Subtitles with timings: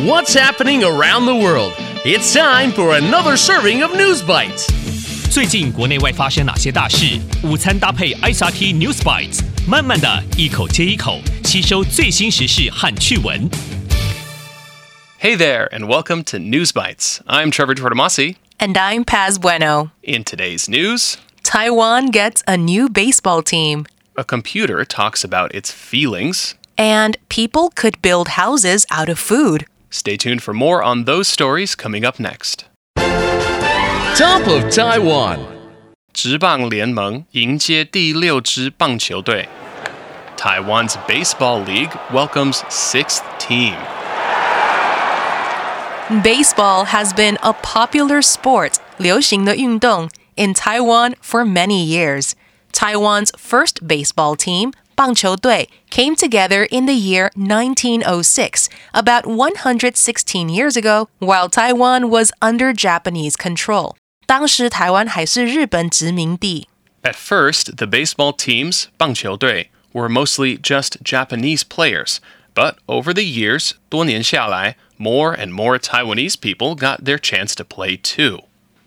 [0.00, 1.74] What's happening around the world?
[2.02, 4.66] It's time for another serving of News Bites.
[5.30, 7.20] 最近国内外发生哪些大事？
[7.44, 13.50] 午餐搭配 ICRT News Bites，慢慢的一口接一口吸收最新时事和趣闻。
[15.20, 17.18] Hey there, and welcome to News Bites.
[17.26, 18.36] I'm Trevor Tortomasi.
[18.58, 19.90] And I'm Paz Bueno.
[20.02, 23.84] In today's news, Taiwan gets a new baseball team.
[24.16, 26.54] A computer talks about its feelings.
[26.78, 29.66] And people could build houses out of food.
[29.91, 32.65] Stay tuned for more on those stories coming up next.
[34.15, 35.39] Top of Taiwan.
[36.13, 39.47] 职棒联盟迎接第六支棒球队。
[40.35, 43.75] Taiwan's Baseball League welcomes sixth team.
[46.23, 52.31] Baseball has been a popular sport, 流行的运动, in Taiwan for many years.
[52.71, 61.07] Taiwan's first baseball team, 棒球队, came together in the year 1906, about 116 years ago,
[61.19, 63.95] while Taiwan was under Japanese control.
[64.25, 66.67] 当时台湾还是日本殖民地。
[67.03, 72.17] At first, the baseball teams, 棒球队, were mostly just Japanese players.
[72.53, 77.95] But over the years, 多年下来, more and more Taiwanese people got their chance to play
[77.97, 78.39] too.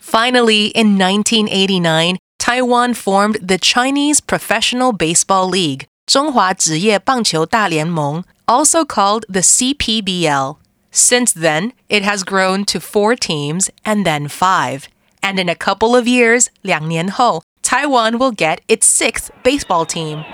[0.00, 10.56] Finally, in 1989, Taiwan formed the Chinese Professional Baseball League, 中华职业棒球大联盟, also called the CPBL.
[10.90, 14.84] Since then, it has grown to four teams and then five.
[15.20, 20.24] And in a couple of years, 两年后, Taiwan will get its sixth baseball team.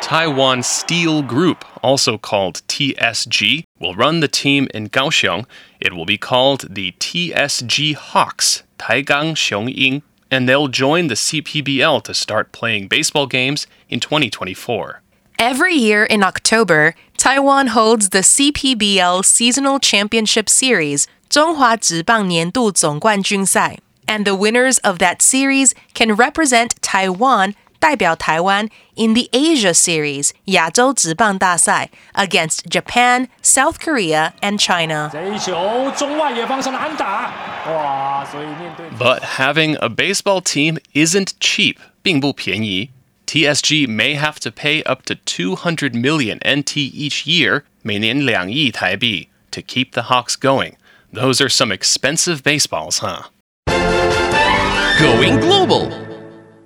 [0.00, 5.46] Taiwan Steel Group, also called TSG, will run the team in Kaohsiung.
[5.80, 12.14] It will be called the TSG Hawks, Taigang Xiong and they'll join the CPBL to
[12.14, 15.02] start playing baseball games in 2024.
[15.38, 24.78] Every year in October, Taiwan holds the CPBL Seasonal Championship Series, 中华职棒年度总冠军赛, and the winners
[24.82, 33.74] of that series can represent Taiwan, 代表台湾 in the Asia Series, 亚洲职棒大赛 against Japan, South
[33.78, 35.10] Korea, and China.
[35.12, 37.32] 这一球中外野方向的安打，
[37.66, 38.24] 哇！
[38.24, 42.90] 所以面对 But having a baseball team isn't cheap, 并不便宜.
[43.26, 49.90] TSG may have to pay up to 200 million NT each year, 每年两亿台币, to keep
[49.92, 50.74] the Hawks going.
[51.12, 53.30] Those are some expensive baseballs, huh?
[54.98, 55.90] Going global.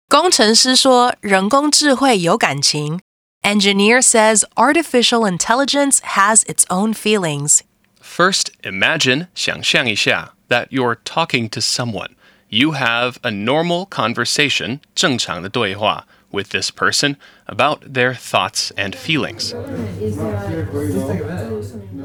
[0.09, 3.01] 工程师说人工智慧有感情.
[3.43, 7.61] Engineer says artificial intelligence has its own feelings.
[8.03, 12.11] First, imagine 想象一下 that you're talking to someone.
[12.49, 19.55] You have a normal conversation 正常的对话 with this person about their thoughts and feelings.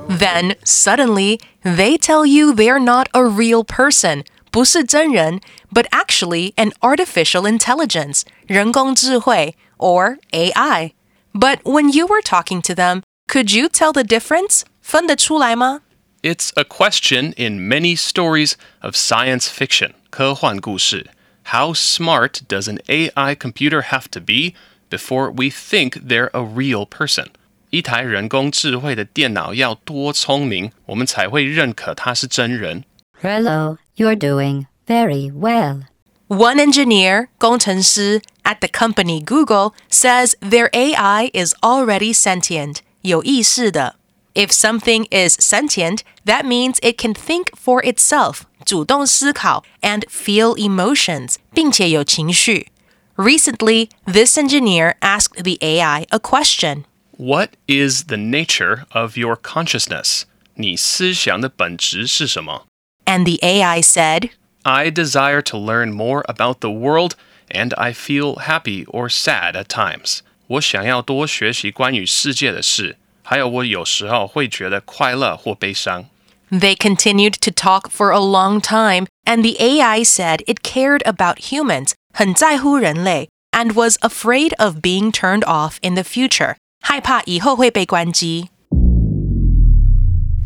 [0.08, 5.42] Then, suddenly, they tell you they're not a real person, 不是真人,
[5.74, 10.92] but actually an artificial intelligence, 人工智慧, or AI.
[11.34, 14.62] But when you were talking to them, could you tell the difference?
[14.82, 15.82] 分得出来吗?
[16.22, 21.12] It's a question in many stories of science fiction, 科幻故事.
[21.46, 24.56] How smart does an AI computer have to be
[24.90, 27.28] before we think they're a real person?
[27.70, 32.86] 一台人工智慧的电脑要多聪明，我们才会认可它是真人。
[33.22, 35.84] Hello, you're doing very well.
[36.28, 43.96] One engineer, 工程师, at the company Google says their AI is already sentient, 有意识的.
[44.34, 51.36] If something is sentient, that means it can think for itself, 主动思考, and feel emotions,
[51.54, 52.68] 并且有情绪.
[53.16, 56.84] Recently, this engineer asked the AI a question.
[57.18, 60.24] What is the nature of your consciousness?
[60.56, 62.66] 你思想的本质是什么？
[63.10, 64.30] And the AI said,
[64.64, 67.16] I desire to learn more about the world,
[67.50, 70.20] and I feel happy or sad at times.
[70.48, 76.06] 我想要多学习关于世界的事，还有我有时候会觉得快乐或悲伤。
[76.52, 81.38] They continued to talk for a long time, and the AI said it cared about
[81.38, 88.50] humans, 很在乎人类, and was afraid of being turned off in the future, 害怕以后会被关机.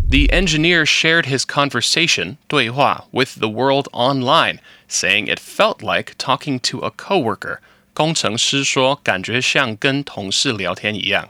[0.10, 6.60] The engineer shared his conversation, 对话, with the world online, saying it felt like talking
[6.62, 7.60] to a coworker.
[7.94, 11.30] 工程师说，感觉像跟同事聊天一样。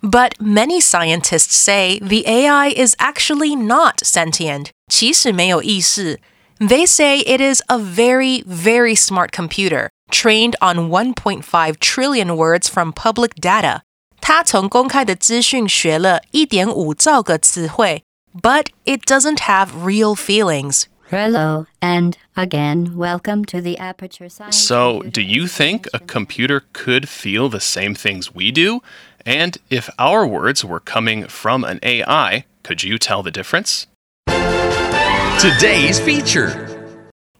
[0.00, 6.20] But many scientists say the AI is actually not sentient, 其实没有意识.
[6.60, 12.92] They say it is a very, very smart computer, trained on 1.5 trillion words from
[12.92, 13.80] public data.
[14.20, 18.03] 他从公开的资讯学了一点五兆个词汇
[18.34, 20.88] ，but it doesn't have real feelings.
[21.10, 24.56] Hello, and again, welcome to the Aperture Science.
[24.56, 28.80] So, Computer do you think a Intelligence computer could feel the same things we do?
[29.26, 33.86] And if our words were coming from an AI, could you tell the difference?
[35.40, 36.68] Today's feature.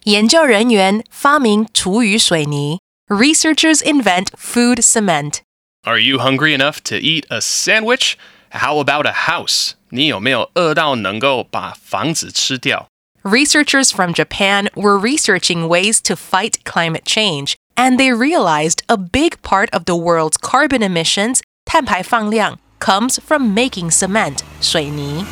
[0.03, 2.79] 研究人员发明厨余水泥。
[3.07, 5.41] Researchers invent food cement.
[5.83, 8.17] Are you hungry enough to eat a sandwich?
[8.55, 9.71] How about a house?
[9.89, 12.87] 你有没有饿到能够把房子吃掉？
[13.23, 19.41] Researchers from Japan were researching ways to fight climate change, and they realized a big
[19.43, 25.25] part of the world's carbon emissions 碳排放量 comes from making cement 水泥。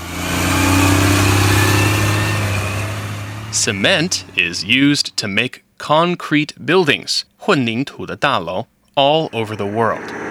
[3.52, 10.23] Cement is used to make concrete buildings, 混凝土的大楼, all over the world.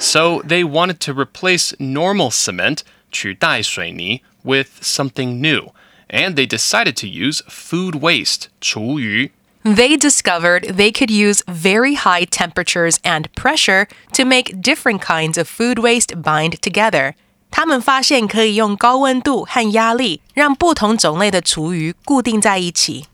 [0.00, 5.72] So they wanted to replace normal cement, 取代水泥, with something new,
[6.08, 9.30] and they decided to use food waste, 厨余.
[9.64, 15.48] They discovered they could use very high temperatures and pressure to make different kinds of
[15.48, 17.14] food waste bind together.
[17.50, 23.06] 他们发现可以用高温度和压力让不同种类的厨余固定在一起。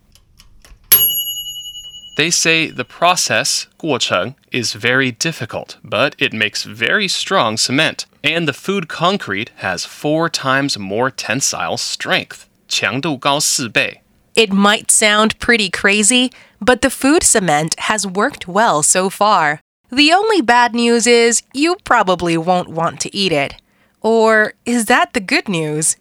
[2.17, 8.47] They say the process, 过程, is very difficult, but it makes very strong cement, and
[8.47, 12.47] the food concrete has four times more tensile strength.
[12.69, 14.03] 强度高四倍.
[14.35, 16.31] It might sound pretty crazy,
[16.61, 19.61] but the food cement has worked well so far.
[19.91, 23.57] The only bad news is you probably won't want to eat it.
[24.01, 25.97] Or is that the good news?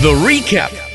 [0.00, 0.85] The recap.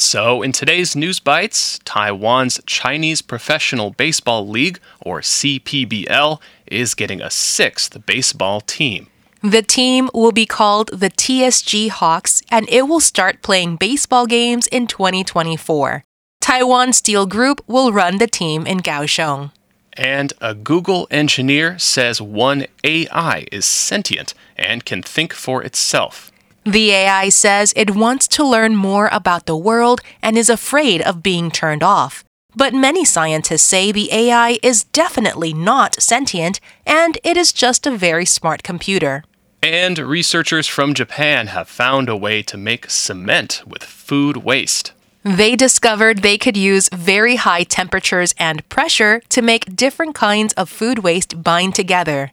[0.00, 7.28] So, in today's News Bites, Taiwan's Chinese Professional Baseball League, or CPBL, is getting a
[7.30, 9.08] sixth baseball team.
[9.42, 14.66] The team will be called the TSG Hawks and it will start playing baseball games
[14.68, 16.02] in 2024.
[16.40, 19.52] Taiwan Steel Group will run the team in Kaohsiung.
[19.92, 26.29] And a Google engineer says one AI is sentient and can think for itself.
[26.64, 31.22] The AI says it wants to learn more about the world and is afraid of
[31.22, 32.22] being turned off.
[32.54, 37.96] But many scientists say the AI is definitely not sentient and it is just a
[37.96, 39.24] very smart computer.
[39.62, 44.92] And researchers from Japan have found a way to make cement with food waste.
[45.22, 50.70] They discovered they could use very high temperatures and pressure to make different kinds of
[50.70, 52.32] food waste bind together.